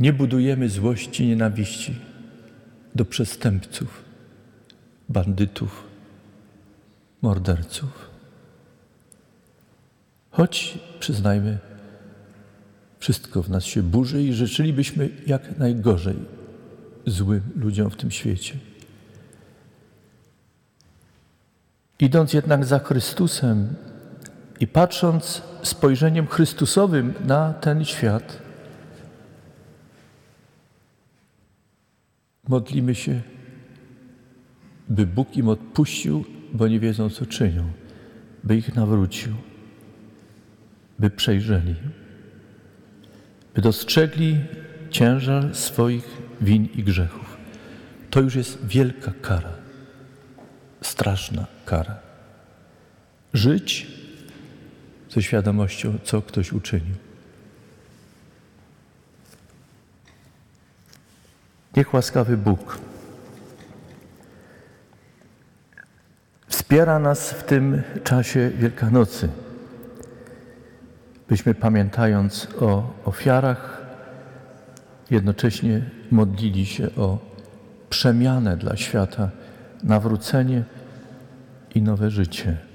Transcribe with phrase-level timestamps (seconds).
[0.00, 1.96] Nie budujemy złości, nienawiści
[2.94, 4.04] do przestępców,
[5.08, 5.84] bandytów,
[7.22, 8.10] morderców.
[10.30, 11.58] Choć przyznajmy,
[12.98, 16.16] wszystko w nas się burzy i życzylibyśmy jak najgorzej
[17.06, 18.54] złym ludziom w tym świecie.
[21.98, 23.74] Idąc jednak za Chrystusem
[24.60, 28.49] i patrząc spojrzeniem Chrystusowym na ten świat,
[32.50, 33.20] modlimy się,
[34.88, 37.72] by Bóg im odpuścił, bo nie wiedzą, co czynią,
[38.44, 39.32] by ich nawrócił,
[40.98, 41.74] by przejrzeli,
[43.54, 44.36] by dostrzegli
[44.90, 47.36] ciężar swoich win i grzechów.
[48.10, 49.52] To już jest wielka kara,
[50.82, 51.98] straszna kara.
[53.34, 53.86] Żyć
[55.10, 56.94] ze świadomością, co ktoś uczynił.
[61.76, 62.78] Niech łaskawy Bóg
[66.48, 69.28] wspiera nas w tym czasie Wielkanocy,
[71.28, 73.82] byśmy pamiętając o ofiarach,
[75.10, 77.18] jednocześnie modlili się o
[77.90, 79.30] przemianę dla świata,
[79.82, 80.64] nawrócenie
[81.74, 82.69] i nowe życie.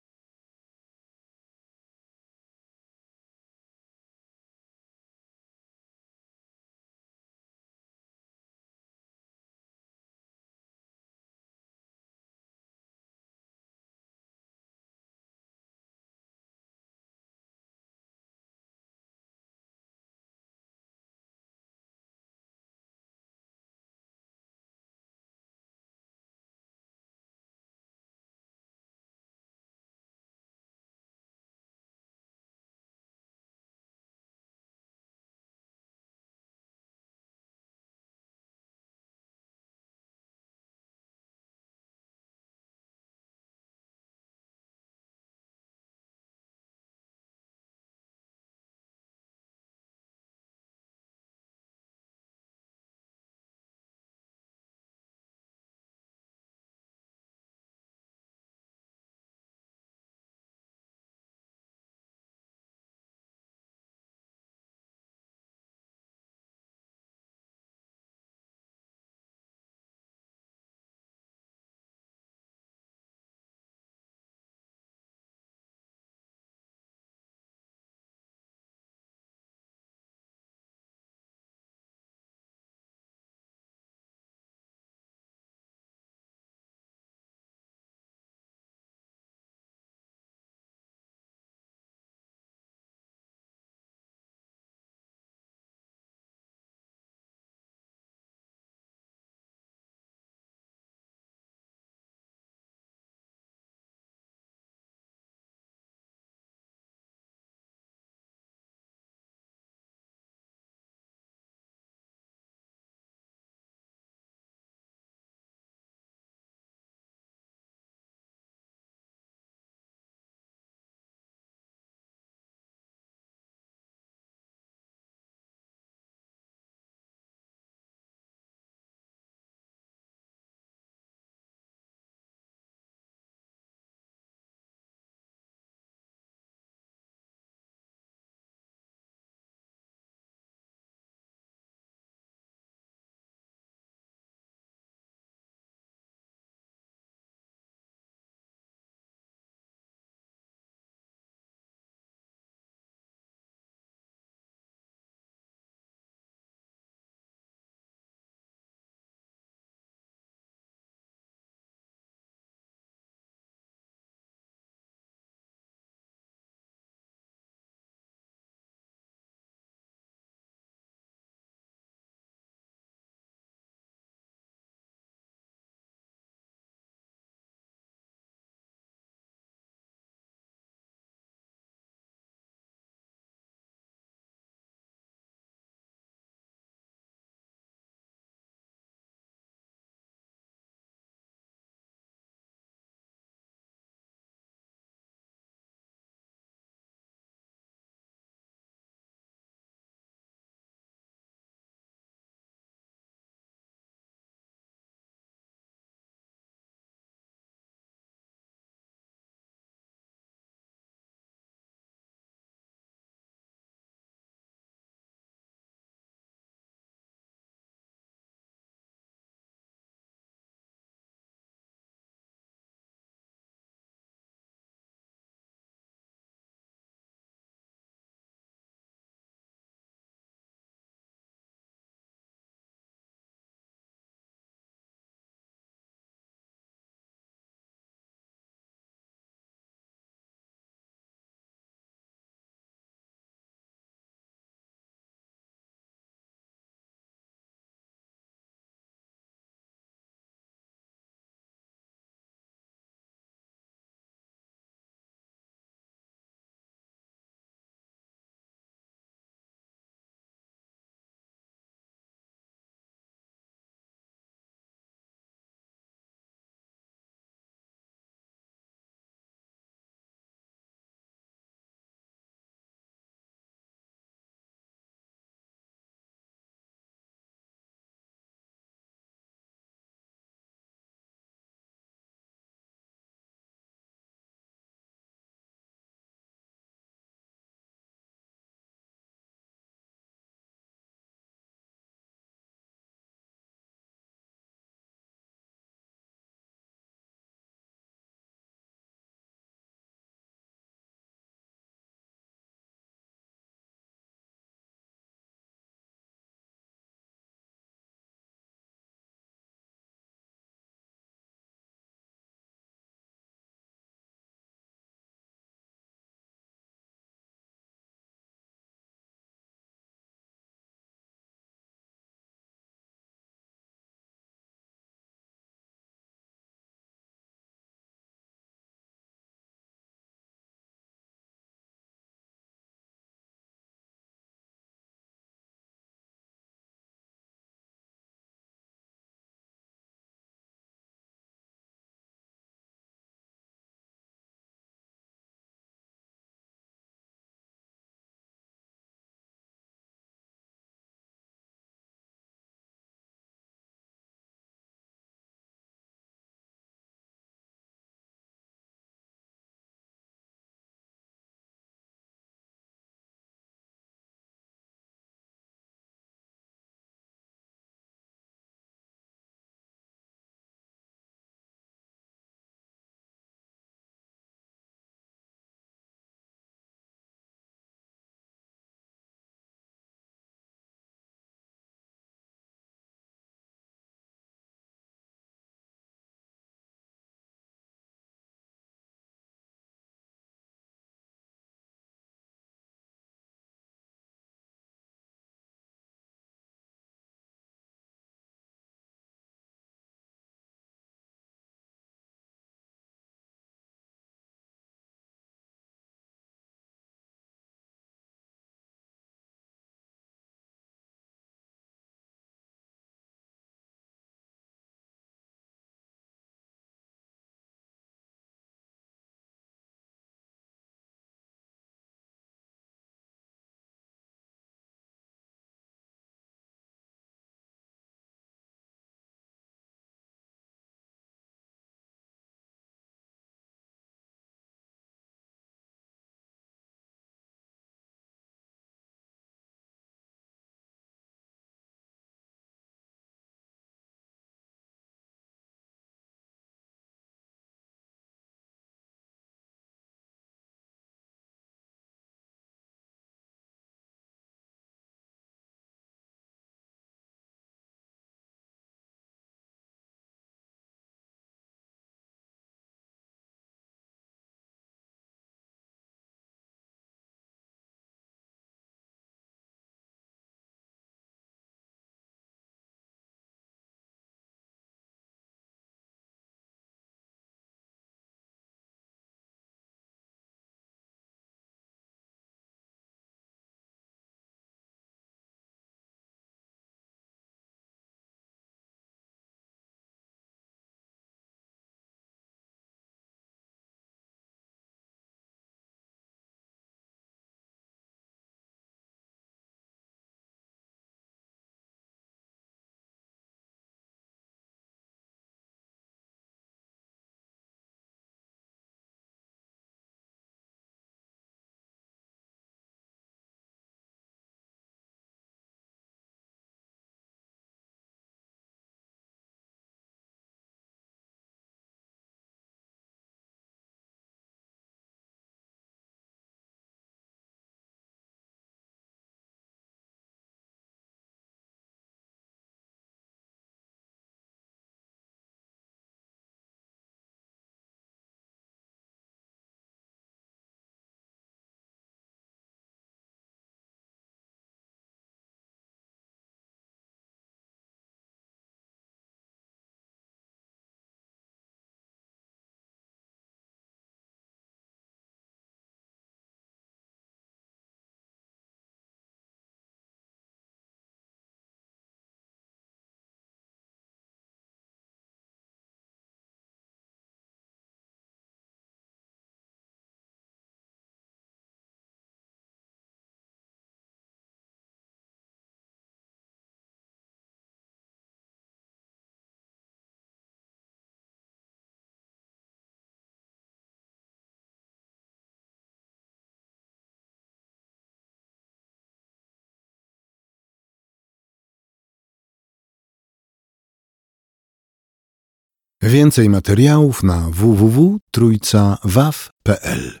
[595.82, 600.00] Więcej materiałów na www.trójcawaw.pl